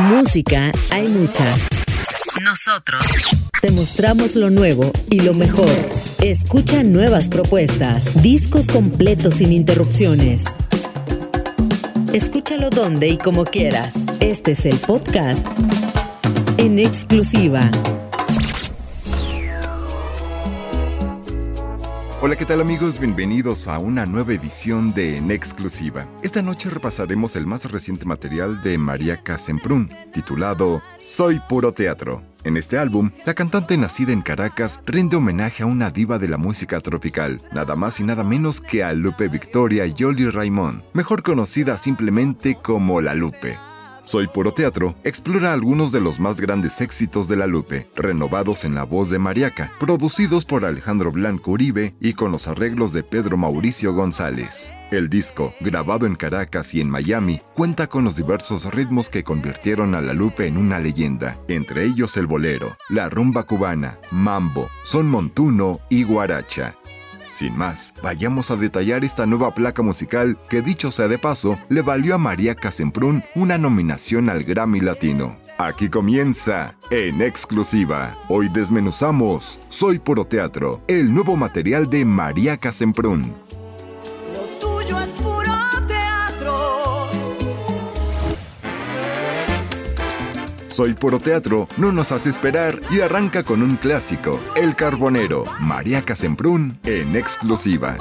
Música 0.00 0.72
hay 0.90 1.06
mucha. 1.08 1.44
Nosotros 2.42 3.02
te 3.60 3.70
mostramos 3.70 4.34
lo 4.34 4.50
nuevo 4.50 4.90
y 5.10 5.20
lo 5.20 5.34
mejor. 5.34 5.70
Escucha 6.22 6.82
nuevas 6.82 7.28
propuestas, 7.28 8.22
discos 8.22 8.66
completos 8.66 9.34
sin 9.34 9.52
interrupciones. 9.52 10.44
Escúchalo 12.12 12.70
donde 12.70 13.08
y 13.08 13.18
como 13.18 13.44
quieras. 13.44 13.94
Este 14.20 14.52
es 14.52 14.66
el 14.66 14.76
podcast 14.78 15.46
en 16.56 16.78
exclusiva 16.78 17.70
Hola, 22.26 22.36
¿qué 22.36 22.46
tal 22.46 22.62
amigos? 22.62 22.98
Bienvenidos 22.98 23.68
a 23.68 23.78
una 23.78 24.06
nueva 24.06 24.32
edición 24.32 24.94
de 24.94 25.18
En 25.18 25.30
Exclusiva. 25.30 26.08
Esta 26.22 26.40
noche 26.40 26.70
repasaremos 26.70 27.36
el 27.36 27.44
más 27.44 27.70
reciente 27.70 28.06
material 28.06 28.62
de 28.62 28.78
María 28.78 29.22
Casemprún, 29.22 29.90
titulado 30.10 30.80
Soy 31.02 31.38
Puro 31.50 31.72
Teatro. 31.72 32.22
En 32.42 32.56
este 32.56 32.78
álbum, 32.78 33.10
la 33.26 33.34
cantante 33.34 33.76
nacida 33.76 34.12
en 34.12 34.22
Caracas 34.22 34.80
rinde 34.86 35.16
homenaje 35.16 35.64
a 35.64 35.66
una 35.66 35.90
diva 35.90 36.18
de 36.18 36.28
la 36.28 36.38
música 36.38 36.80
tropical, 36.80 37.42
nada 37.52 37.76
más 37.76 38.00
y 38.00 38.04
nada 38.04 38.24
menos 38.24 38.62
que 38.62 38.82
a 38.82 38.94
Lupe 38.94 39.28
Victoria 39.28 39.84
Yoli 39.84 40.30
Raimond, 40.30 40.82
mejor 40.94 41.22
conocida 41.22 41.76
simplemente 41.76 42.54
como 42.54 43.02
La 43.02 43.14
Lupe. 43.14 43.58
Soy 44.04 44.26
Puro 44.26 44.52
Teatro 44.52 44.94
explora 45.02 45.54
algunos 45.54 45.90
de 45.90 46.00
los 46.00 46.20
más 46.20 46.38
grandes 46.38 46.82
éxitos 46.82 47.26
de 47.26 47.36
la 47.36 47.46
Lupe, 47.46 47.88
renovados 47.96 48.64
en 48.64 48.74
la 48.74 48.84
voz 48.84 49.08
de 49.08 49.18
Mariaca, 49.18 49.72
producidos 49.80 50.44
por 50.44 50.66
Alejandro 50.66 51.10
Blanco 51.10 51.52
Uribe 51.52 51.94
y 52.00 52.12
con 52.12 52.30
los 52.30 52.46
arreglos 52.46 52.92
de 52.92 53.02
Pedro 53.02 53.38
Mauricio 53.38 53.94
González. 53.94 54.72
El 54.90 55.08
disco, 55.08 55.54
grabado 55.60 56.06
en 56.06 56.16
Caracas 56.16 56.74
y 56.74 56.82
en 56.82 56.90
Miami, 56.90 57.40
cuenta 57.54 57.86
con 57.86 58.04
los 58.04 58.14
diversos 58.14 58.72
ritmos 58.74 59.08
que 59.08 59.24
convirtieron 59.24 59.94
a 59.94 60.02
la 60.02 60.12
Lupe 60.12 60.46
en 60.46 60.58
una 60.58 60.78
leyenda, 60.78 61.38
entre 61.48 61.84
ellos 61.84 62.18
el 62.18 62.26
bolero, 62.26 62.76
la 62.90 63.08
rumba 63.08 63.44
cubana, 63.44 63.98
mambo, 64.10 64.68
son 64.84 65.08
montuno 65.08 65.80
y 65.88 66.04
guaracha. 66.04 66.76
Sin 67.36 67.58
más, 67.58 67.92
vayamos 68.00 68.52
a 68.52 68.56
detallar 68.56 69.02
esta 69.04 69.26
nueva 69.26 69.52
placa 69.52 69.82
musical 69.82 70.38
que 70.48 70.62
dicho 70.62 70.92
sea 70.92 71.08
de 71.08 71.18
paso, 71.18 71.58
le 71.68 71.82
valió 71.82 72.14
a 72.14 72.18
María 72.18 72.54
Casemprún 72.54 73.24
una 73.34 73.58
nominación 73.58 74.30
al 74.30 74.44
Grammy 74.44 74.80
Latino. 74.80 75.36
Aquí 75.58 75.88
comienza, 75.88 76.76
en 76.90 77.22
exclusiva. 77.22 78.16
Hoy 78.28 78.48
desmenuzamos 78.48 79.58
Soy 79.68 79.98
Puro 79.98 80.24
Teatro, 80.24 80.80
el 80.86 81.12
nuevo 81.12 81.34
material 81.34 81.90
de 81.90 82.04
María 82.04 82.56
Casemprún. 82.56 83.34
Soy 90.74 90.92
Puro 90.94 91.20
Teatro 91.20 91.68
no 91.76 91.92
nos 91.92 92.10
hace 92.10 92.30
esperar 92.30 92.80
y 92.90 93.00
arranca 93.00 93.44
con 93.44 93.62
un 93.62 93.76
clásico, 93.76 94.40
El 94.56 94.74
Carbonero, 94.74 95.44
María 95.60 96.02
Casemprún 96.02 96.80
en 96.82 97.14
exclusiva. 97.14 97.96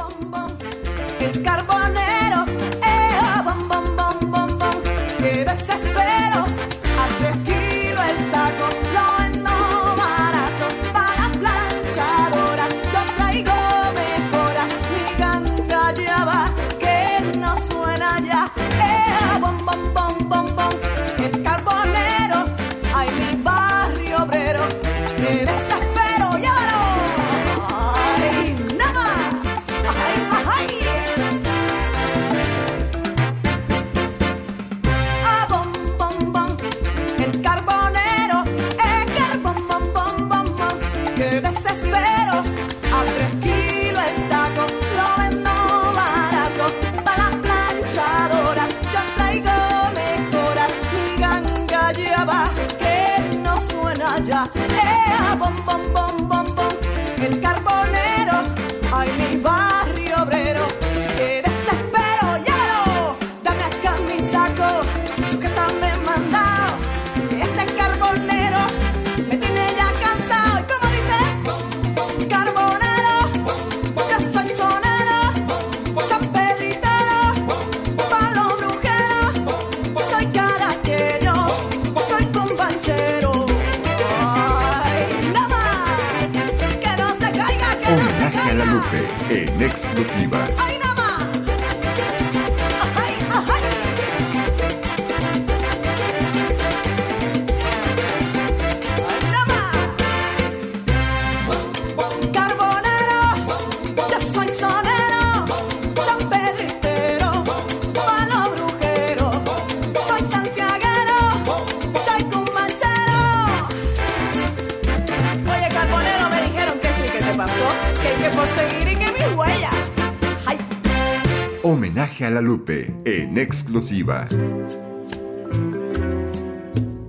La 122.34 122.42
Lupe 122.42 122.94
en 123.06 123.38
exclusiva. 123.38 124.28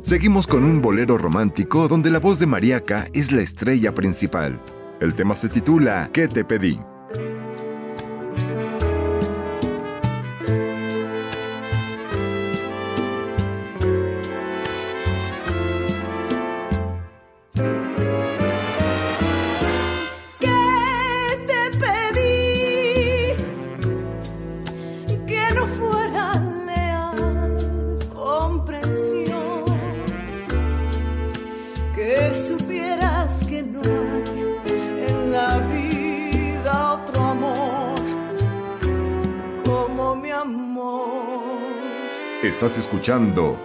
Seguimos 0.02 0.46
con 0.46 0.64
un 0.64 0.82
bolero 0.82 1.16
romántico 1.16 1.88
donde 1.88 2.10
la 2.10 2.20
voz 2.20 2.38
de 2.38 2.46
Mariaca 2.46 3.08
es 3.14 3.32
la 3.32 3.40
estrella 3.40 3.94
principal. 3.94 4.60
El 5.00 5.14
tema 5.14 5.34
se 5.34 5.48
titula 5.48 6.10
¿Qué 6.12 6.28
te 6.28 6.44
pedí? 6.44 6.78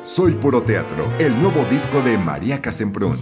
Soy 0.03 0.33
Puro 0.33 0.63
Teatro, 0.63 1.07
el 1.17 1.31
nuevo 1.41 1.63
disco 1.71 2.01
de 2.01 2.17
María 2.17 2.61
Casemprún. 2.61 3.17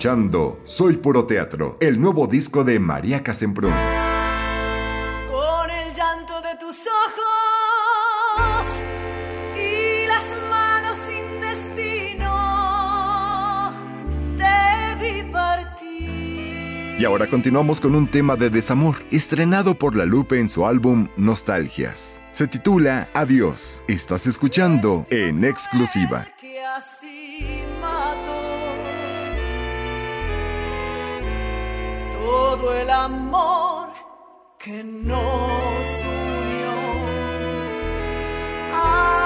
escuchando 0.00 0.58
Soy 0.64 0.96
Puro 0.96 1.26
Teatro, 1.26 1.76
el 1.78 2.00
nuevo 2.00 2.26
disco 2.26 2.64
de 2.64 2.80
María 2.80 3.22
Casemprún. 3.22 3.74
Con 5.28 5.70
el 5.70 5.92
llanto 5.92 6.40
de 6.40 6.56
tus 6.58 6.86
ojos 7.04 7.20
y 9.58 10.06
las 10.08 10.24
manos 10.48 10.96
sin 11.06 11.42
destino, 11.42 12.32
te 14.38 14.96
vi 15.04 15.22
partir. 15.30 16.98
Y 16.98 17.04
ahora 17.04 17.26
continuamos 17.26 17.78
con 17.82 17.94
un 17.94 18.06
tema 18.06 18.36
de 18.36 18.48
desamor, 18.48 18.96
estrenado 19.10 19.74
por 19.74 19.96
La 19.96 20.06
Lupe 20.06 20.40
en 20.40 20.48
su 20.48 20.64
álbum 20.64 21.08
Nostalgias. 21.18 22.22
Se 22.32 22.46
titula 22.48 23.08
Adiós. 23.12 23.84
Estás 23.86 24.26
escuchando 24.26 25.04
en 25.10 25.44
exclusiva. 25.44 26.26
el 32.68 32.90
amor 32.90 33.88
que 34.58 34.84
nos 34.84 35.90
unió. 36.28 36.74
Ah, 38.74 39.16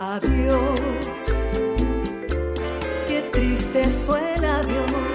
adiós, 0.00 0.80
qué 3.08 3.22
triste 3.32 3.84
fue 4.04 4.34
el 4.34 4.44
adiós. 4.44 5.11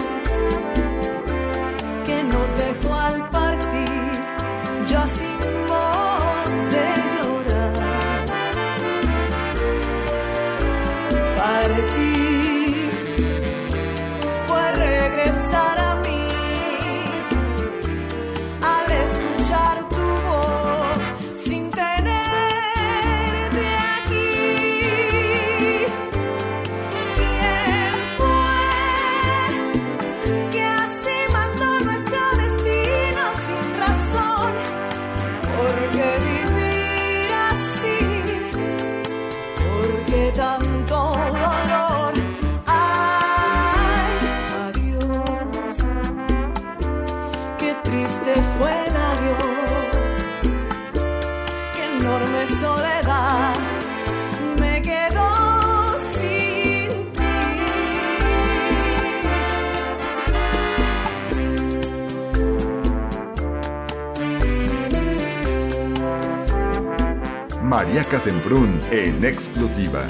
María 67.78 68.04
Casembrún 68.04 68.80
en 68.90 69.24
exclusiva. 69.24 70.08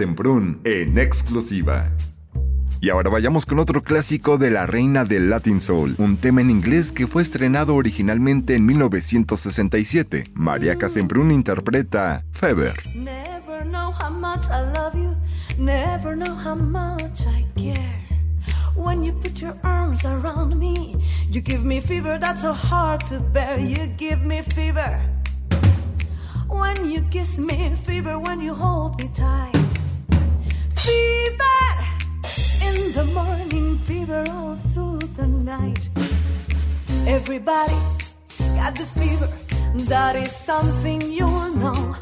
María 0.00 0.14
Casemprún 0.14 0.60
en 0.64 0.98
exclusiva. 0.98 1.90
Y 2.80 2.88
ahora 2.88 3.10
vayamos 3.10 3.44
con 3.44 3.58
otro 3.58 3.82
clásico 3.82 4.38
de 4.38 4.50
la 4.50 4.64
reina 4.64 5.04
del 5.04 5.28
Latin 5.28 5.60
Soul, 5.60 5.94
un 5.98 6.16
tema 6.16 6.40
en 6.40 6.50
inglés 6.50 6.90
que 6.90 7.06
fue 7.06 7.20
estrenado 7.20 7.74
originalmente 7.74 8.54
en 8.54 8.64
1967. 8.64 10.30
María 10.32 10.76
Casemprún 10.76 11.32
interpreta 11.32 12.24
Fever. 12.32 12.72
Never 12.94 13.66
know 13.66 13.92
how 13.92 14.10
much 14.10 14.46
I 14.46 14.62
love 14.72 14.94
you, 14.94 15.14
never 15.58 16.16
know 16.16 16.34
how 16.34 16.56
much 16.56 17.26
I 17.26 17.44
care. 17.54 18.08
When 18.74 19.04
you 19.04 19.12
put 19.12 19.42
your 19.42 19.58
arms 19.62 20.06
around 20.06 20.58
me, 20.58 20.96
you 21.30 21.42
give 21.42 21.62
me 21.62 21.82
fever 21.82 22.18
that's 22.18 22.40
so 22.40 22.54
hard 22.54 23.04
to 23.10 23.20
bear. 23.20 23.60
You 23.60 23.86
give 23.98 24.24
me 24.24 24.40
fever. 24.40 25.10
when 26.50 26.90
you 26.90 27.02
kiss 27.10 27.38
me, 27.38 27.70
fever 27.76 28.18
when 28.18 28.40
you 28.40 28.54
hold 28.54 28.98
me 29.00 29.08
tight. 29.14 29.69
Fever 30.80 31.62
in 32.68 32.92
the 32.94 33.04
morning, 33.12 33.76
fever 33.84 34.24
all 34.30 34.56
through 34.72 34.98
the 35.14 35.26
night. 35.26 35.90
Everybody 37.06 37.76
got 38.56 38.74
the 38.74 38.86
fever, 38.98 39.28
that 39.90 40.16
is 40.16 40.34
something 40.34 41.02
you'll 41.02 41.54
know. 41.56 41.96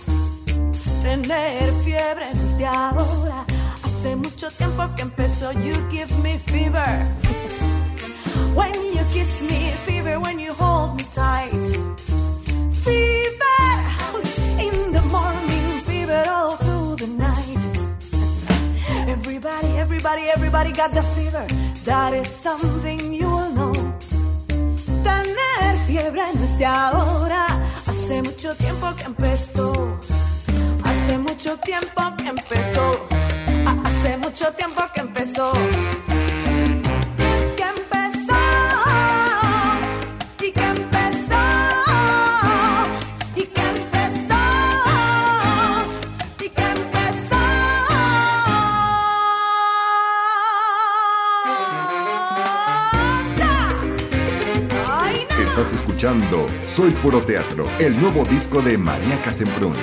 Tener 1.02 1.73
fiebre 1.82 2.28
desde 2.35 2.66
ahora, 2.66 3.44
hace 3.82 4.14
mucho 4.14 4.49
tiempo 4.50 4.88
que 4.94 5.02
empezó. 5.02 5.50
You 5.52 5.75
give 5.90 6.12
me 6.23 6.38
fever. 6.38 6.90
When 8.54 8.75
you 8.75 9.04
kiss 9.12 9.42
me, 9.42 9.73
fever 9.87 10.20
when 10.20 10.38
you 10.38 10.52
hold 10.52 10.97
me 10.97 11.04
tight. 11.11 11.66
Fever 12.85 13.18
Everybody, 19.61 19.81
everybody, 19.81 20.23
everybody 20.37 20.73
got 20.73 20.93
the 20.95 21.03
fever. 21.03 21.45
That 21.85 22.15
is 22.15 22.29
something 22.29 23.12
you 23.12 23.29
will 23.29 23.50
know. 23.50 23.73
Tener 25.03 25.77
fiebre 25.85 26.23
desde 26.35 26.65
ahora. 26.65 27.45
Hace 27.85 28.23
mucho 28.23 28.55
tiempo 28.55 28.95
que 28.95 29.05
empezó. 29.07 29.73
Hace 30.85 31.19
mucho 31.19 31.57
tiempo 31.59 32.03
que 32.19 32.29
empezó. 32.29 33.09
Hace 33.85 34.17
mucho 34.19 34.53
tiempo 34.53 34.83
que 34.95 35.00
empezó. 35.00 35.53
Soy 56.69 56.93
Puro 56.93 57.21
Teatro, 57.21 57.64
el 57.81 58.00
nuevo 58.00 58.25
disco 58.25 58.62
de 58.62 58.78
María 58.78 59.21
Casemprún. 59.25 59.75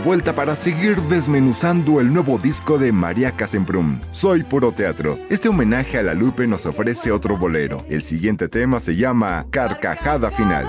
Vuelta 0.00 0.34
para 0.34 0.56
seguir 0.56 0.96
desmenuzando 1.02 2.00
el 2.00 2.12
nuevo 2.12 2.38
disco 2.38 2.78
de 2.78 2.92
María 2.92 3.32
Casemprum. 3.32 4.00
Soy 4.10 4.42
Puro 4.42 4.72
Teatro. 4.72 5.18
Este 5.28 5.48
homenaje 5.48 5.98
a 5.98 6.02
la 6.02 6.14
Lupe 6.14 6.46
nos 6.46 6.66
ofrece 6.66 7.12
otro 7.12 7.36
bolero. 7.36 7.84
El 7.88 8.02
siguiente 8.02 8.48
tema 8.48 8.80
se 8.80 8.96
llama 8.96 9.46
Carcajada 9.50 10.30
Final. 10.30 10.66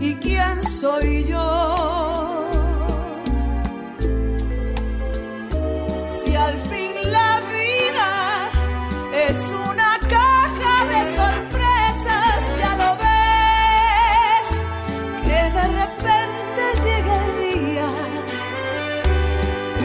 Y 0.00 0.14
quién 0.16 0.62
soy 0.80 1.24
yo. 1.24 2.48
Si 6.24 6.36
al 6.36 6.58
fin 6.70 6.92
la 7.04 7.40
vida 7.56 8.10
es 9.28 9.38
una 9.70 9.92
caja 10.16 10.76
de 10.92 11.00
sorpresas, 11.16 12.38
ya 12.60 12.72
lo 12.82 12.90
ves, 13.06 14.48
que 15.24 15.40
de 15.58 15.66
repente 15.82 16.62
llega 16.84 17.12
el 17.24 17.30
día 17.46 17.88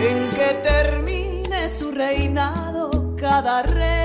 en 0.10 0.30
que 0.30 0.50
termine 0.70 1.70
su 1.70 1.92
reinado 1.92 3.16
cada 3.18 3.64
rey. 3.64 4.03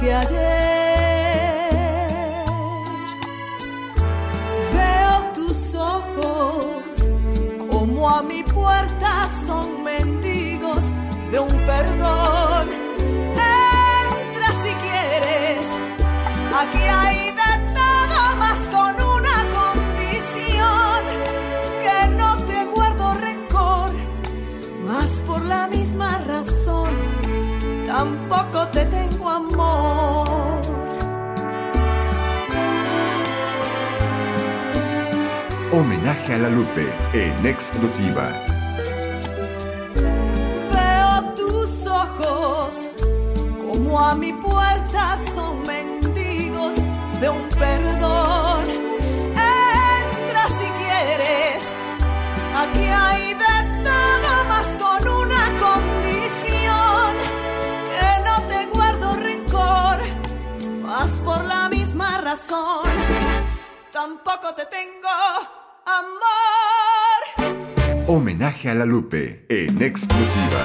Que 0.00 0.12
ayer. 0.12 1.74
Veo 4.72 5.32
tus 5.34 5.74
ojos 5.74 6.74
como 7.70 8.08
a 8.08 8.22
mi 8.22 8.42
puerta 8.42 9.28
son 9.46 9.84
mendigos 9.84 10.84
de 11.30 11.38
un 11.38 11.48
perdón. 11.66 12.68
Entra 13.00 14.48
si 14.62 14.72
quieres, 14.84 15.66
aquí 16.60 16.82
hay 16.82 17.33
te 28.68 28.84
tengo 28.86 29.28
amor. 29.28 30.60
Homenaje 35.72 36.34
a 36.34 36.38
la 36.38 36.48
Lupe 36.48 36.86
en 37.12 37.46
exclusiva. 37.46 38.28
Veo 40.72 41.34
tus 41.34 41.86
ojos 41.86 42.88
como 43.70 44.00
a 44.00 44.14
mi 44.14 44.32
puerta 44.32 45.18
son 45.34 45.62
mendigos 45.66 46.76
de 47.20 47.28
un 47.28 47.48
perdón. 47.50 48.62
Entra 49.34 50.44
si 50.58 50.68
quieres, 50.80 51.64
aquí 52.56 52.86
hay 52.86 53.34
de 53.34 53.63
más 61.04 61.20
por 61.20 61.44
la 61.44 61.68
misma 61.68 62.18
razón, 62.22 62.88
tampoco 63.92 64.54
te 64.56 64.64
tengo 64.66 65.08
amor. 65.84 67.52
Homenaje 68.06 68.70
a 68.70 68.74
la 68.74 68.86
Lupe 68.86 69.44
en 69.50 69.82
exclusiva. 69.82 70.62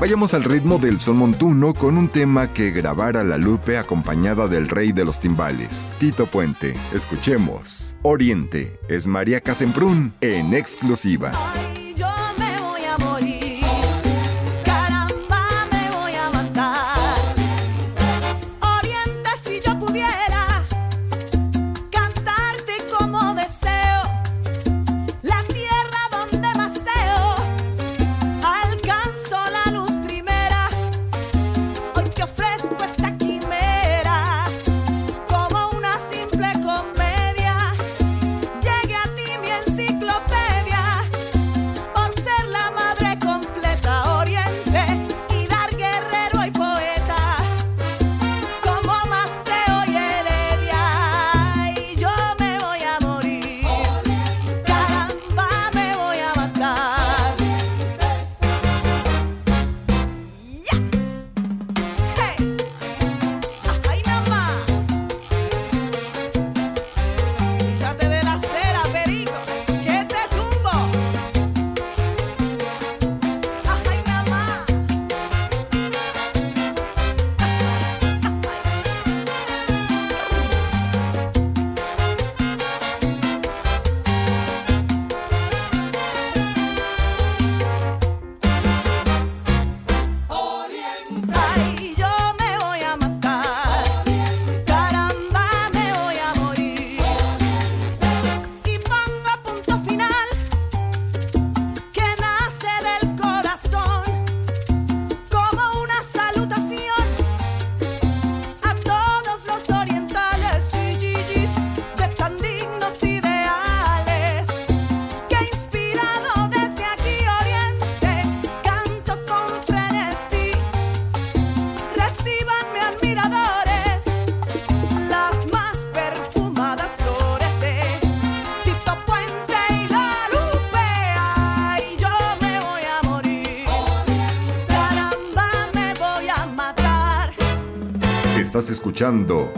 Vayamos 0.00 0.34
al 0.34 0.42
ritmo 0.42 0.78
del 0.78 0.98
son 1.00 1.18
montuno 1.18 1.72
con 1.72 1.96
un 1.96 2.08
tema 2.08 2.52
que 2.52 2.72
grabara 2.72 3.22
la 3.22 3.38
Lupe 3.38 3.78
acompañada 3.78 4.48
del 4.48 4.68
rey 4.68 4.90
de 4.90 5.04
los 5.04 5.20
timbales, 5.20 5.94
Tito 5.98 6.26
Puente. 6.26 6.74
Escuchemos. 6.92 7.94
Oriente 8.02 8.80
es 8.88 9.06
María 9.06 9.40
Casemprún 9.40 10.12
en 10.20 10.54
exclusiva. 10.54 11.30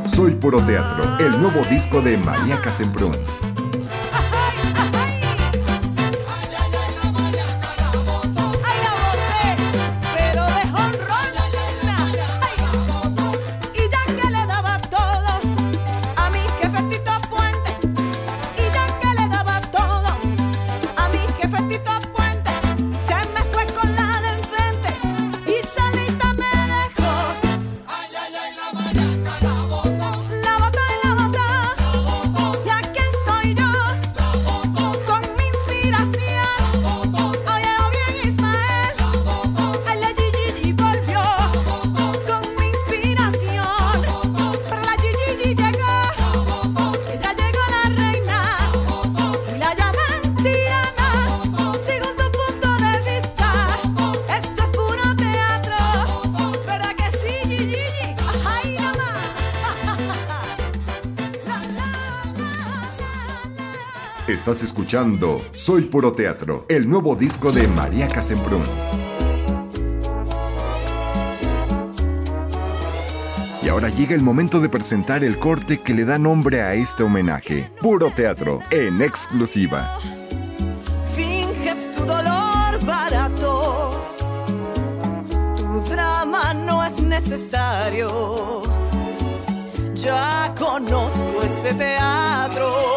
Soy 0.06 0.30
Puro 0.36 0.58
Teatro, 0.62 1.04
el 1.18 1.38
nuevo 1.38 1.60
disco 1.68 2.00
de 2.00 2.16
María 2.16 2.58
Casemprún. 2.62 3.12
Soy 65.50 65.82
Puro 65.82 66.12
Teatro, 66.12 66.66
el 66.68 66.88
nuevo 66.88 67.16
disco 67.16 67.50
de 67.50 67.66
María 67.66 68.06
Casemprún. 68.06 68.62
Y 73.60 73.68
ahora 73.68 73.88
llega 73.88 74.14
el 74.14 74.22
momento 74.22 74.60
de 74.60 74.68
presentar 74.68 75.24
el 75.24 75.36
corte 75.40 75.78
que 75.78 75.94
le 75.94 76.04
da 76.04 76.16
nombre 76.16 76.62
a 76.62 76.74
este 76.74 77.02
homenaje. 77.02 77.68
Puro 77.80 78.12
Teatro, 78.12 78.60
en 78.70 79.02
exclusiva. 79.02 79.98
Finges 81.12 81.90
tu 81.96 82.04
dolor 82.04 82.86
barato 82.86 83.74
necesario. 87.02 88.62
Ya 89.94 90.54
conozco 90.58 91.42
ese 91.42 91.74
teatro, 91.74 92.93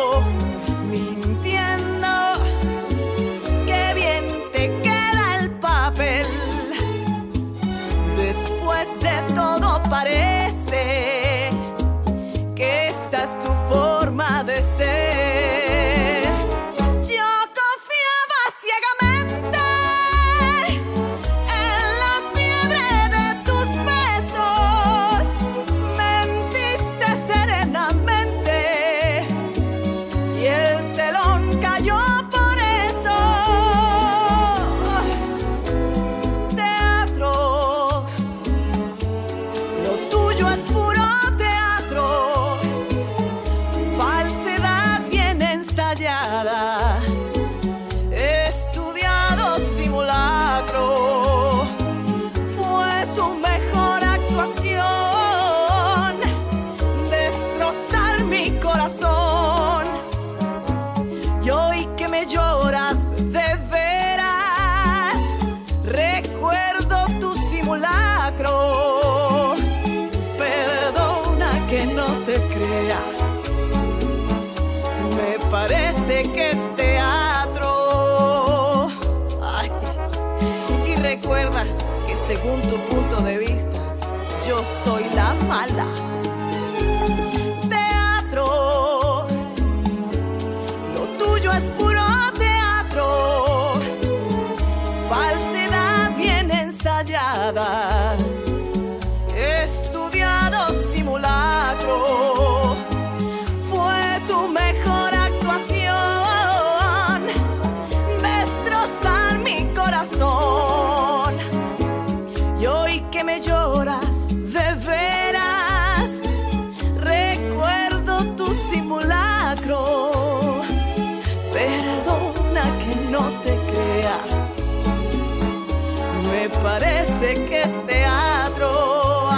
parece 127.19 127.45
que 127.45 127.62
es 127.62 127.88
teatro. 127.88 129.30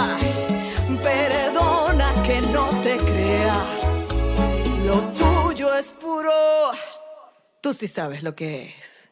Perdona 1.02 2.12
que 2.22 2.40
no 2.42 2.68
te 2.82 2.96
crea, 2.98 3.64
lo 4.86 5.00
tuyo 5.12 5.74
es 5.74 5.92
puro. 5.92 6.32
Tú 7.62 7.72
sí 7.72 7.88
sabes 7.88 8.22
lo 8.22 8.34
que 8.34 8.74
es. 8.78 9.08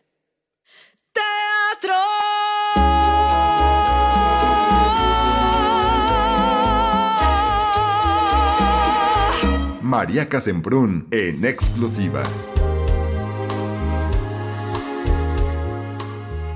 Teatro. 1.12 1.94
María 9.80 10.28
Casemprún 10.28 11.08
en 11.10 11.44
exclusiva. 11.46 12.22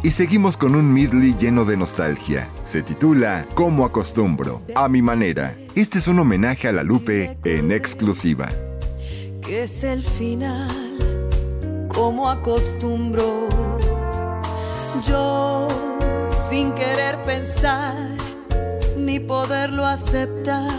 Y 0.05 0.11
seguimos 0.11 0.57
con 0.57 0.75
un 0.75 0.93
medley 0.93 1.37
lleno 1.39 1.65
de 1.65 1.77
nostalgia. 1.77 2.49
Se 2.65 2.83
titula 2.83 3.47
Como 3.55 3.85
acostumbro, 3.85 4.63
a 4.75 4.89
mi 4.89 5.01
manera. 5.01 5.55
Este 5.77 5.99
es 6.01 6.09
un 6.09 6.19
homenaje 6.19 6.67
a 6.67 6.73
la 6.73 6.83
Lupe 6.83 7.39
en 7.45 7.71
exclusiva. 7.71 8.51
que 9.43 9.63
es 9.63 9.83
el 9.85 10.03
final, 10.03 11.29
como 11.89 12.29
acostumbro. 12.29 13.49
Yo, 15.07 15.69
sin 16.49 16.73
querer 16.73 17.23
pensar, 17.25 17.95
ni 18.97 19.19
poderlo 19.21 19.85
aceptar, 19.87 20.71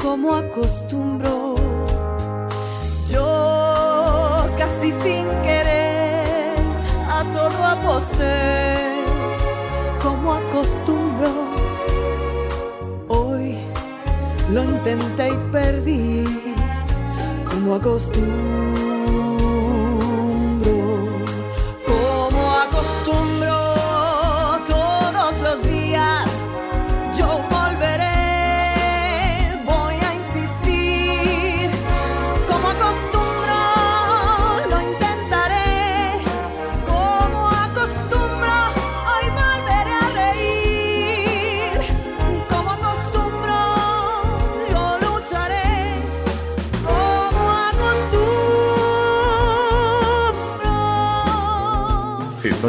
como 0.00 0.34
acostumbro. 0.34 1.47
Como 10.00 10.34
acostumbro. 10.34 11.30
Hoy 13.08 13.56
lo 14.52 14.62
intenté 14.62 15.30
y 15.30 15.36
perdí 15.50 16.24
como 17.50 17.74
acostumbro, 17.74 18.87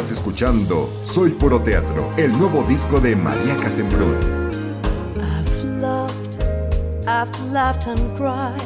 Escuchando 0.08 0.88
Soy 1.04 1.30
Puro 1.30 1.60
Teatro, 1.60 2.12
el 2.16 2.30
nuevo 2.38 2.62
disco 2.62 3.00
de 3.00 3.14
María 3.14 3.56
Casemprún. 3.56 4.16
I've 5.18 5.64
loved, 5.80 6.42
I've 7.06 7.52
laughed 7.52 7.86
and 7.86 8.16
cried. 8.16 8.60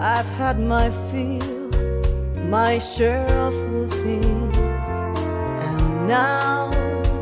I've 0.00 0.26
had 0.38 0.58
my 0.58 0.90
fill, 1.10 1.68
my 2.48 2.78
share 2.78 3.28
of 3.46 3.54
losing. 3.72 4.50
And 5.60 6.08
now, 6.08 6.70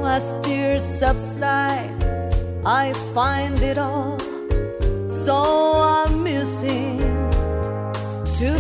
as 0.05 0.37
tears 0.43 0.85
subside, 0.85 1.91
I 2.65 2.93
find 3.13 3.63
it 3.63 3.79
all 3.79 4.19
so 5.09 5.43
amusing 6.07 6.99
to 8.39 8.59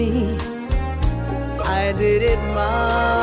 me. 0.00 0.38
I 1.78 1.92
did 1.92 2.22
it 2.22 2.40
my 2.54 3.19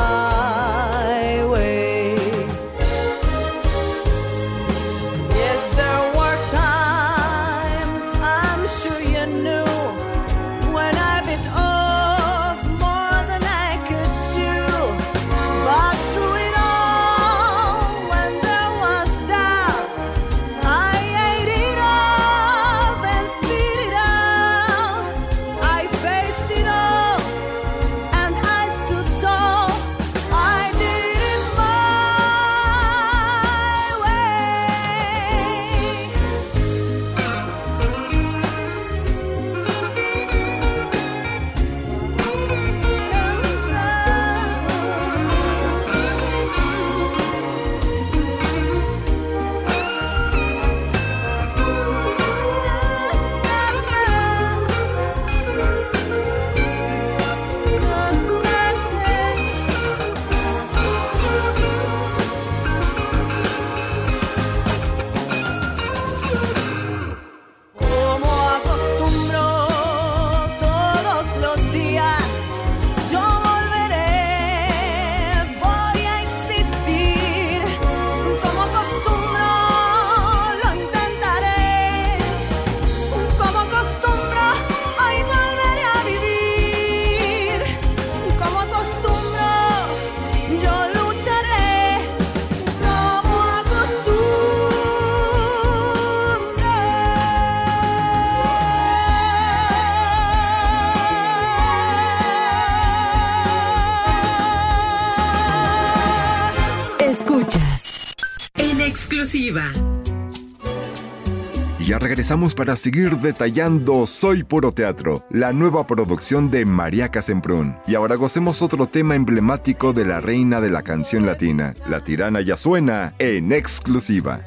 regresamos 112.28 112.54
para 112.54 112.76
seguir 112.76 113.16
detallando 113.20 114.06
Soy 114.06 114.42
Puro 114.44 114.70
Teatro, 114.70 115.24
la 115.30 115.54
nueva 115.54 115.86
producción 115.86 116.50
de 116.50 116.66
María 116.66 117.08
Casemprún. 117.08 117.78
Y 117.86 117.94
ahora 117.94 118.16
gocemos 118.16 118.60
otro 118.60 118.84
tema 118.84 119.14
emblemático 119.14 119.94
de 119.94 120.04
la 120.04 120.20
reina 120.20 120.60
de 120.60 120.68
la 120.68 120.82
canción 120.82 121.24
latina. 121.24 121.72
La 121.88 122.04
tirana 122.04 122.42
ya 122.42 122.58
suena 122.58 123.14
en 123.18 123.50
exclusiva. 123.50 124.42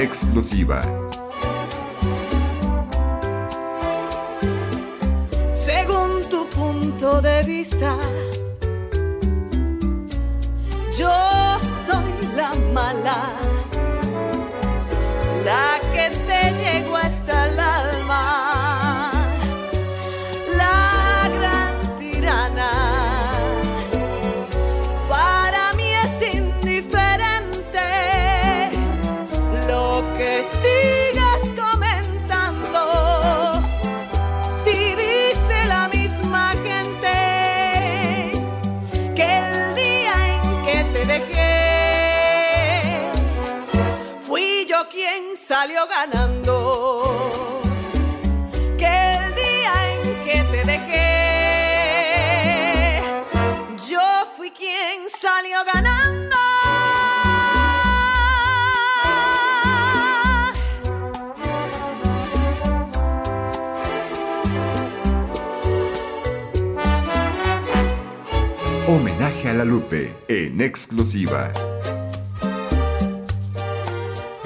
En 0.00 0.06
exclusiva. 0.06 0.80
Según 5.52 6.28
tu 6.28 6.46
punto 6.48 7.20
de 7.20 7.42
vista, 7.42 7.96
yo 10.98 11.10
soy 11.86 12.36
la 12.36 12.52
mala, 12.72 13.18
La 69.54 69.64
Lupe 69.64 70.12
en 70.28 70.60
exclusiva. 70.60 71.52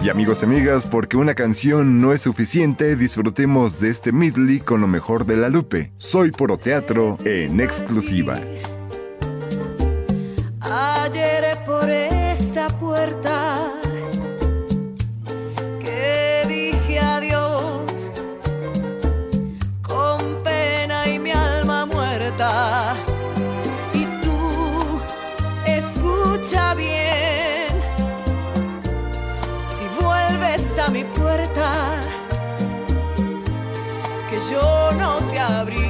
Y 0.03 0.09
amigos 0.09 0.39
y 0.43 0.45
amigas, 0.45 0.87
porque 0.87 1.17
una 1.17 1.35
canción 1.35 2.01
no 2.01 2.13
es 2.13 2.23
suficiente, 2.23 2.97
disfrutemos 2.97 3.81
de 3.81 3.91
este 3.91 4.13
medley 4.13 4.61
con 4.61 4.81
lo 4.81 4.87
mejor 4.87 5.27
de 5.27 5.37
la 5.37 5.49
Lupe. 5.49 5.93
Soy 5.99 6.31
Poro 6.31 6.57
Teatro 6.57 7.19
en 7.25 7.61
exclusiva. 7.61 8.39
Ayer 10.61 11.59
por 11.67 11.89
esa 11.91 12.69
puerta 12.79 13.34
yo 34.51 34.93
no 34.99 35.19
te 35.31 35.39
abriré. 35.39 35.84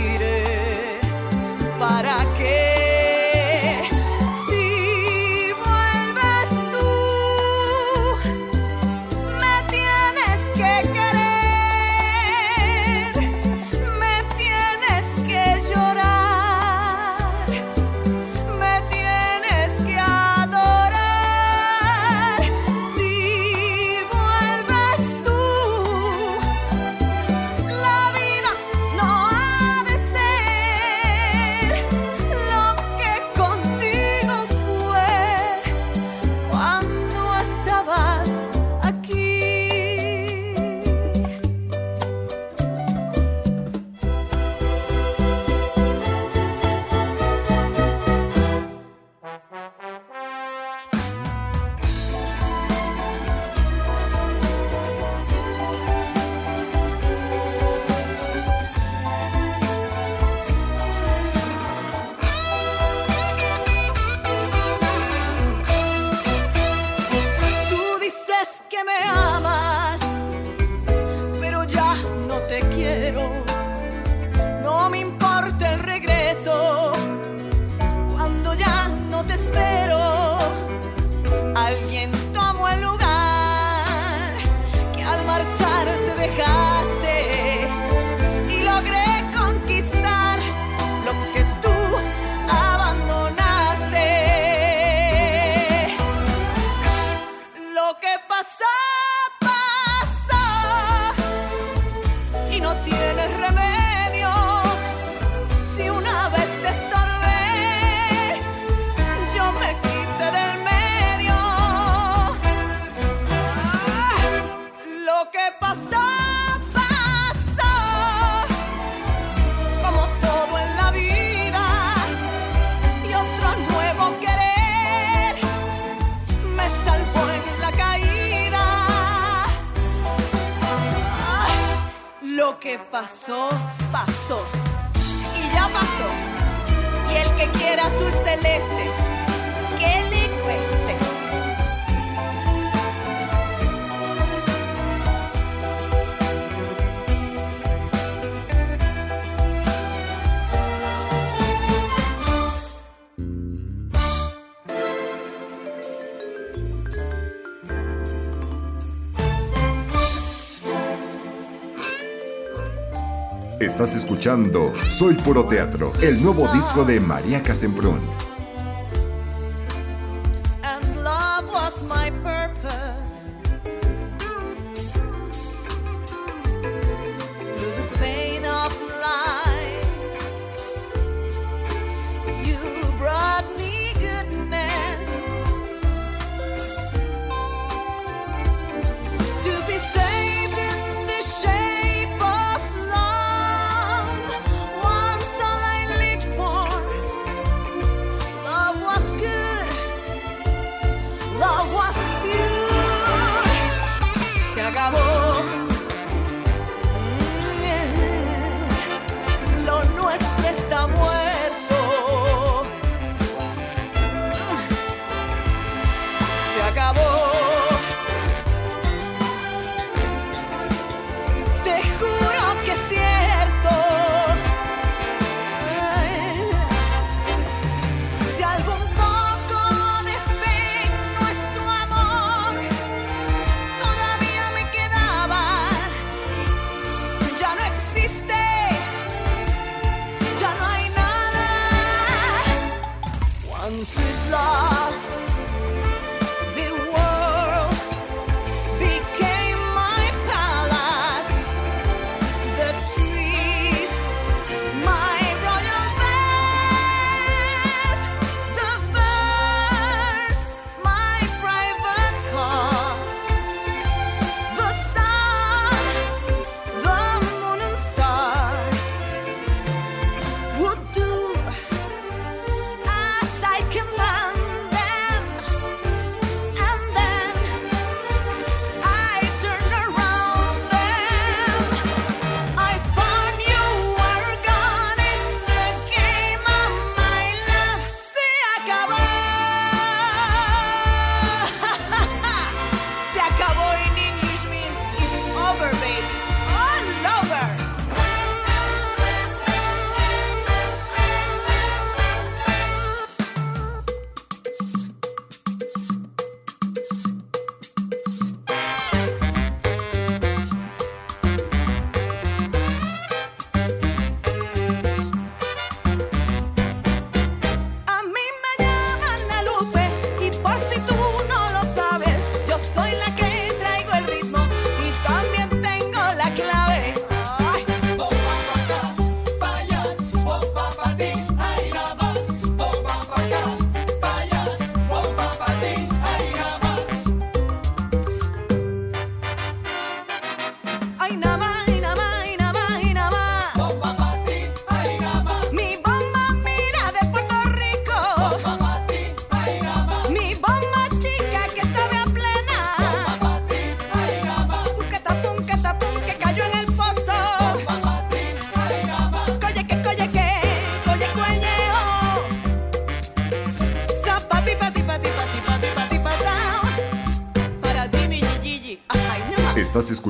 escuchando 163.94 164.72
Soy 164.90 165.14
Puro 165.14 165.44
Teatro, 165.44 165.92
el 166.00 166.22
nuevo 166.22 166.46
disco 166.52 166.84
de 166.84 167.00
María 167.00 167.42
Casembrún. 167.42 168.00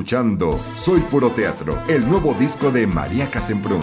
Soy 0.05 0.99
Puro 1.09 1.31
Teatro, 1.31 1.81
el 1.87 2.07
nuevo 2.07 2.35
disco 2.35 2.69
de 2.69 2.85
María 2.85 3.27
Casemprún. 3.31 3.81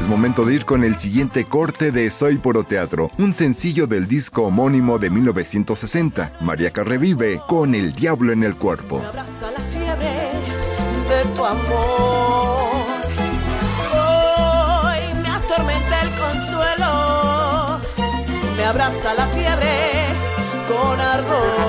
Es 0.00 0.08
momento 0.08 0.44
de 0.44 0.54
ir 0.54 0.64
con 0.64 0.82
el 0.82 0.96
siguiente 0.96 1.44
corte 1.44 1.92
de 1.92 2.10
Soy 2.10 2.36
Puro 2.36 2.64
Teatro, 2.64 3.12
un 3.18 3.32
sencillo 3.32 3.86
del 3.86 4.08
disco 4.08 4.42
homónimo 4.42 4.98
de 4.98 5.10
1960. 5.10 6.32
Mariaca 6.40 6.82
revive 6.82 7.40
con 7.46 7.76
El 7.76 7.94
Diablo 7.94 8.32
en 8.32 8.42
el 8.42 8.56
Cuerpo. 8.56 8.98
Me 8.98 9.06
abraza 9.06 9.52
la 9.52 9.60
fiebre 9.60 10.10
de 11.08 11.24
tu 11.32 11.44
amor. 11.44 12.72
Hoy 13.94 15.22
me 15.22 15.28
atormenta 15.28 16.02
el 16.02 16.10
consuelo. 16.18 17.80
Me 18.56 18.64
abraza 18.64 19.14
la 19.14 19.26
fiebre 19.28 20.06
con 20.66 21.00
ardor. 21.00 21.65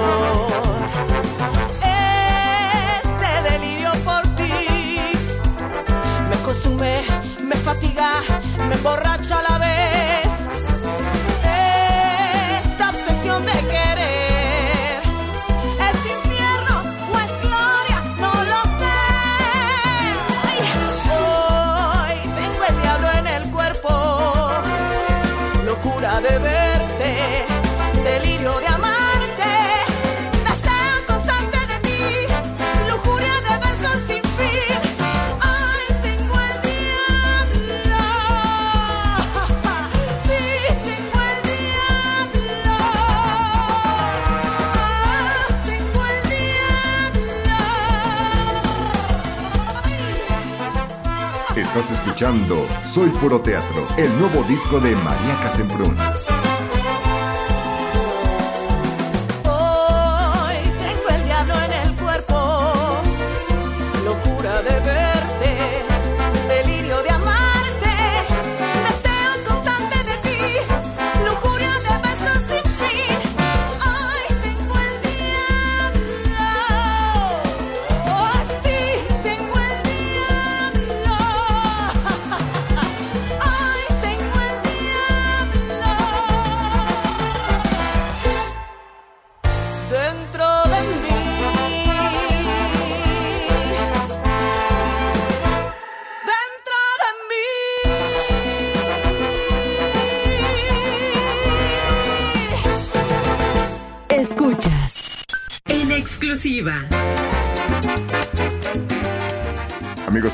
emborracha 8.78 9.42
la 9.42 9.58
vez. 9.58 9.67
Soy 52.90 53.10
Puro 53.10 53.42
Teatro, 53.42 53.88
el 53.96 54.10
nuevo 54.18 54.42
disco 54.48 54.80
de 54.80 54.96
María 54.96 55.36
Casembrún. 55.44 55.96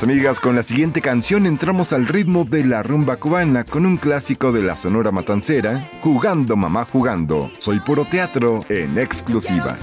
amigas, 0.04 0.38
con 0.38 0.54
la 0.54 0.62
siguiente 0.62 1.00
canción 1.00 1.46
entramos 1.46 1.94
al 1.94 2.06
ritmo 2.06 2.44
de 2.44 2.62
la 2.62 2.82
rumba 2.82 3.16
cubana 3.16 3.64
con 3.64 3.86
un 3.86 3.96
clásico 3.96 4.52
de 4.52 4.62
la 4.62 4.76
Sonora 4.76 5.10
Matancera, 5.10 5.80
Jugando 6.02 6.56
Mamá 6.56 6.84
Jugando. 6.84 7.50
Soy 7.58 7.80
puro 7.80 8.04
teatro 8.04 8.60
en 8.68 8.98
exclusiva. 8.98 9.76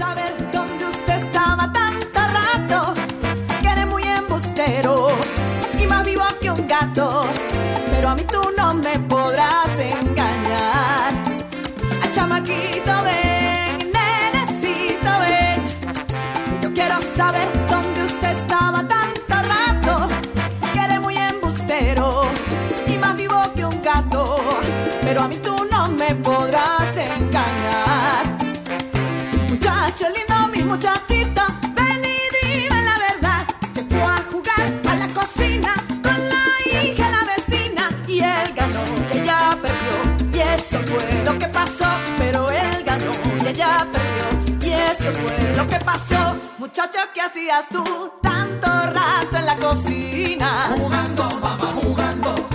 Cholino, 29.94 30.48
mi 30.48 30.64
muchachito, 30.64 31.42
ven 31.74 32.02
y 32.02 32.16
dime 32.46 32.82
la 32.82 32.96
verdad. 32.98 33.46
Se 33.74 33.84
fue 33.84 34.02
a 34.02 34.24
jugar 34.30 34.80
a 34.88 34.94
la 34.96 35.08
cocina 35.08 35.74
con 36.02 36.18
la 36.30 36.44
hija, 36.64 37.08
la 37.10 37.24
vecina. 37.24 37.88
Y 38.08 38.20
él 38.20 38.54
ganó 38.56 38.80
y 39.12 39.18
ella 39.18 39.58
perdió. 39.60 40.28
Y 40.32 40.38
eso 40.56 40.78
fue 40.86 41.22
lo 41.24 41.38
que 41.38 41.46
pasó. 41.48 41.86
Pero 42.18 42.50
él 42.50 42.82
ganó 42.84 43.12
y 43.44 43.48
ella 43.48 43.86
perdió. 43.92 44.66
Y 44.66 44.72
eso 44.72 45.12
fue 45.12 45.56
lo 45.56 45.66
que 45.66 45.78
pasó. 45.80 46.36
Muchacho, 46.58 46.98
¿qué 47.12 47.20
hacías 47.20 47.68
tú 47.68 47.84
tanto 48.22 48.66
rato 48.66 49.36
en 49.36 49.46
la 49.46 49.56
cocina? 49.56 50.70
Jugando, 50.78 51.24
mamá, 51.40 51.70
jugando. 51.82 52.51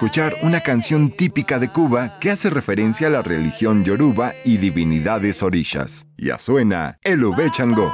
escuchar 0.00 0.34
una 0.40 0.62
canción 0.62 1.10
típica 1.10 1.58
de 1.58 1.68
Cuba 1.68 2.18
que 2.20 2.30
hace 2.30 2.48
referencia 2.48 3.08
a 3.08 3.10
la 3.10 3.20
religión 3.20 3.84
yoruba 3.84 4.32
y 4.46 4.56
divinidades 4.56 5.42
orillas. 5.42 6.06
Ya 6.16 6.38
suena 6.38 6.96
el 7.02 7.22
Ubechango. 7.22 7.92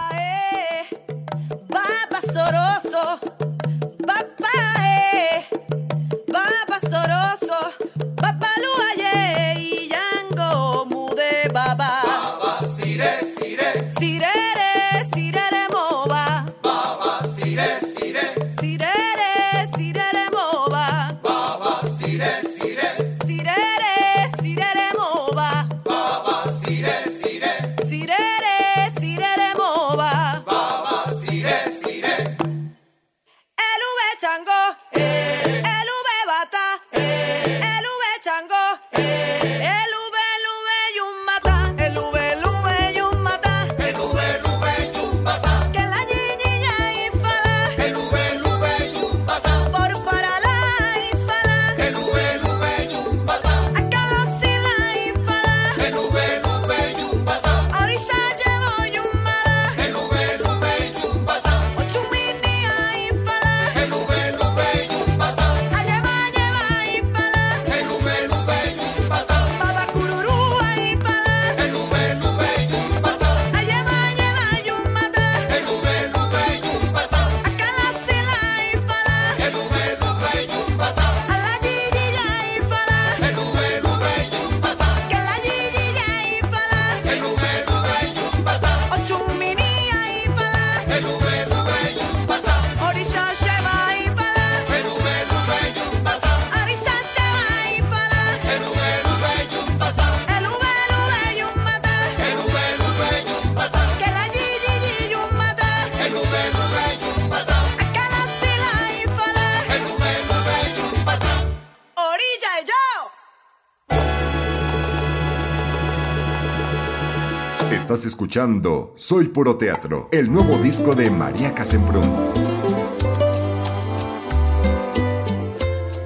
Estás 117.97 118.12
escuchando 118.12 118.92
Soy 118.94 119.28
Puro 119.28 119.57
Teatro, 119.57 120.11
el 120.12 120.30
nuevo 120.30 120.59
disco 120.59 120.94
de 120.94 121.09
María 121.09 121.55
Casemprún. 121.55 122.05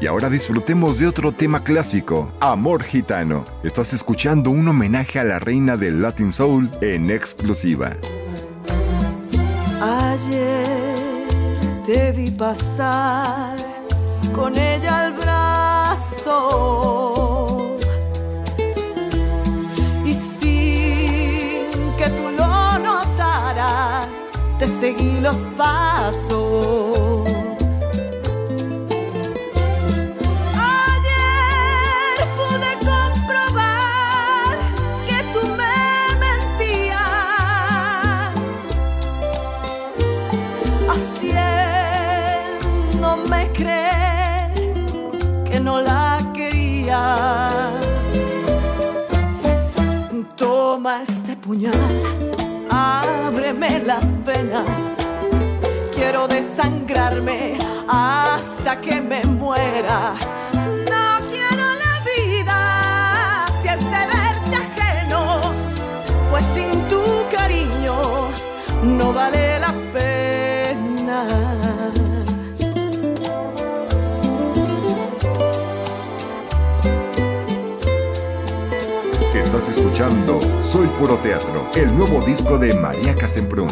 Y 0.00 0.06
ahora 0.06 0.30
disfrutemos 0.30 1.00
de 1.00 1.08
otro 1.08 1.32
tema 1.32 1.64
clásico, 1.64 2.32
Amor 2.38 2.84
Gitano. 2.84 3.44
Estás 3.64 3.92
escuchando 3.92 4.50
un 4.50 4.68
homenaje 4.68 5.18
a 5.18 5.24
la 5.24 5.40
reina 5.40 5.76
del 5.76 6.00
Latin 6.00 6.32
Soul 6.32 6.70
en 6.80 7.10
exclusiva. 7.10 7.96
Ayer 9.82 11.26
te 11.86 12.12
vi 12.12 12.30
pasar 12.30 13.56
con 14.32 14.56
ella 14.56 15.06
al 15.06 15.14
brazo. 15.14 17.09
Los 25.20 25.36
pasos. 25.56 27.28
Ayer 30.56 32.18
pude 32.38 32.70
comprobar 32.90 34.54
que 35.06 35.18
tú 35.34 35.42
me 35.60 35.78
mentías 36.24 36.98
haciéndome 42.90 43.40
creer 43.52 44.50
que 45.44 45.60
no 45.60 45.74
la 45.82 46.18
quería. 46.32 47.02
Toma 50.36 51.02
este 51.02 51.36
puñal, 51.36 51.74
ábreme 52.70 53.80
las 53.84 54.24
venas. 54.24 54.89
Quiero 56.10 56.26
desangrarme 56.26 57.56
hasta 57.86 58.80
que 58.80 59.00
me 59.00 59.22
muera. 59.26 60.16
No 60.52 61.20
quiero 61.30 61.66
la 61.84 61.94
vida 62.10 63.46
si 63.62 63.68
es 63.68 63.78
de 63.78 64.02
verte 64.16 64.56
ajeno, 64.56 65.40
pues 66.32 66.44
sin 66.52 66.72
tu 66.88 67.00
cariño 67.30 67.94
no 68.82 69.12
vale 69.12 69.60
la 69.60 69.72
pena. 69.92 71.28
Estás 79.32 79.68
escuchando 79.68 80.40
Soy 80.64 80.88
Puro 80.98 81.14
Teatro, 81.18 81.70
el 81.76 81.96
nuevo 81.96 82.20
disco 82.26 82.58
de 82.58 82.74
María 82.74 83.14
Casemprún. 83.14 83.70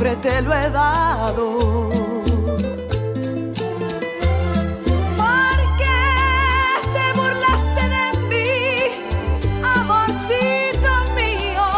Te 0.00 0.40
lo 0.40 0.54
he 0.54 0.70
dado. 0.70 1.58
¿Por 5.18 5.58
qué 5.76 6.00
te 6.94 7.04
burlaste 7.18 7.82
de 7.96 8.06
mí, 8.30 8.48
amorcito 9.62 10.92
mío? 11.14 11.68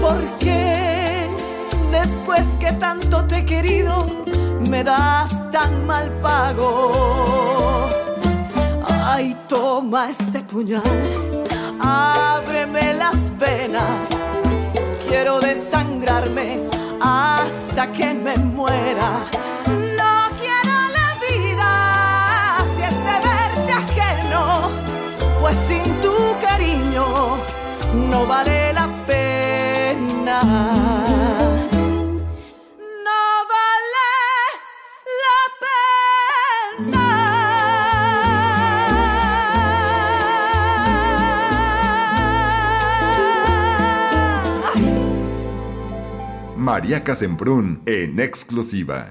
Porque 0.00 1.28
después 1.90 2.44
que 2.60 2.70
tanto 2.74 3.24
te 3.24 3.38
he 3.38 3.44
querido, 3.44 4.06
me 4.70 4.84
das 4.84 5.28
tan 5.50 5.84
mal 5.86 6.08
pago. 6.22 7.88
Ay, 8.88 9.36
toma 9.48 10.10
este 10.10 10.40
puñal, 10.42 10.82
ábreme 11.80 12.94
las 12.94 13.36
venas. 13.38 14.25
Quiero 15.08 15.40
desangrarme 15.40 16.60
hasta 17.00 17.92
que 17.92 18.12
me 18.12 18.36
muera. 18.36 19.26
No 19.66 20.14
quiero 20.40 20.76
la 20.98 21.08
vida 21.26 22.64
si 22.76 22.82
es 22.82 22.96
de 23.08 23.16
verte 23.28 23.72
ajeno, 23.72 24.70
pues 25.40 25.56
sin 25.68 25.84
tu 26.02 26.14
cariño 26.40 27.36
no 28.10 28.26
vale 28.26 28.72
María 46.76 47.02
Casemprún 47.02 47.80
en 47.86 48.20
exclusiva. 48.20 49.08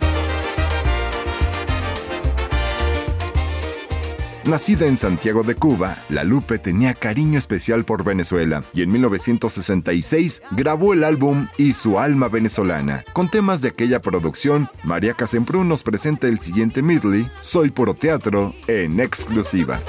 Nacida 4.43 4.86
en 4.86 4.97
Santiago 4.97 5.41
de 5.41 5.55
Cuba, 5.55 5.97
La 6.09 6.24
Lupe 6.24 6.59
tenía 6.59 6.93
cariño 6.93 7.39
especial 7.39 7.84
por 7.84 8.03
Venezuela 8.03 8.63
y 8.72 8.84
en 8.84 8.91
1966 8.91 10.43
grabó 10.51 10.93
el 10.93 11.03
álbum 11.03 11.47
Y 11.57 11.74
su 11.74 11.97
alma 11.97 12.28
venezolana. 12.28 13.03
Con 13.13 13.32
temas 13.32 13.63
de 13.63 13.70
aquella 13.70 13.99
producción, 13.99 14.70
María 14.84 15.16
Casemprún 15.16 15.68
nos 15.68 15.82
presenta 15.82 16.28
el 16.28 16.38
siguiente 16.38 16.84
medley, 16.84 17.28
Soy 17.41 17.72
Puro 17.72 17.95
Teatro, 17.95 18.53
en 18.68 18.99
exclusiva. 18.99 19.82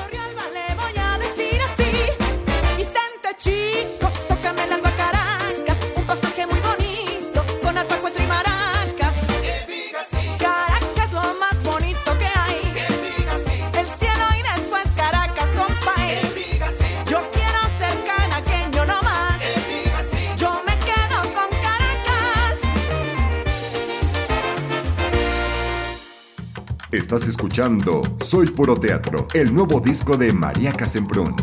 Estás 27.07 27.29
escuchando 27.29 28.03
Soy 28.25 28.47
Puro 28.47 28.75
Teatro, 28.75 29.29
el 29.33 29.55
nuevo 29.55 29.79
disco 29.79 30.17
de 30.17 30.33
María 30.33 30.73
Casemprún. 30.73 31.37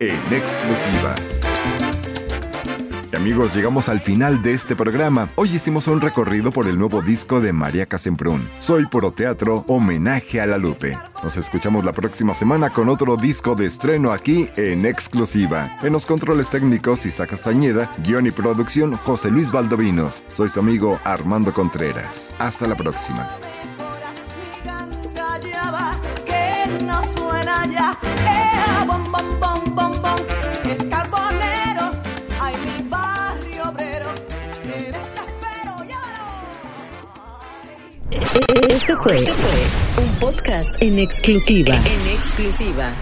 En 0.00 0.16
exclusiva. 0.32 1.14
Y 3.12 3.16
amigos, 3.16 3.54
llegamos 3.54 3.88
al 3.88 4.00
final 4.00 4.40
de 4.42 4.54
este 4.54 4.74
programa. 4.74 5.28
Hoy 5.34 5.56
hicimos 5.56 5.88
un 5.88 6.00
recorrido 6.00 6.50
por 6.50 6.68
el 6.68 6.78
nuevo 6.78 7.02
disco 7.02 7.40
de 7.40 7.52
María 7.52 7.84
Casemprún. 7.86 8.48
Soy 8.60 8.86
Puro 8.86 9.12
Teatro, 9.12 9.64
Homenaje 9.68 10.40
a 10.40 10.46
la 10.46 10.56
Lupe. 10.56 10.96
Nos 11.22 11.36
escuchamos 11.36 11.84
la 11.84 11.92
próxima 11.92 12.34
semana 12.34 12.70
con 12.70 12.88
otro 12.88 13.16
disco 13.16 13.54
de 13.54 13.66
estreno 13.66 14.12
aquí 14.12 14.48
en 14.56 14.86
exclusiva. 14.86 15.68
En 15.82 15.92
los 15.92 16.06
controles 16.06 16.48
técnicos 16.48 17.04
Isaac 17.04 17.30
Castañeda, 17.30 17.90
guion 17.98 18.26
y 18.26 18.30
producción 18.30 18.96
José 18.96 19.30
Luis 19.30 19.52
Valdovinos. 19.52 20.24
Soy 20.32 20.48
su 20.48 20.60
amigo 20.60 20.98
Armando 21.04 21.52
Contreras. 21.52 22.34
Hasta 22.38 22.66
la 22.66 22.74
próxima. 22.74 23.28
Este 38.68 38.96
fue 38.96 40.04
un 40.04 40.10
podcast. 40.18 40.82
En 40.82 40.98
exclusiva 40.98 42.92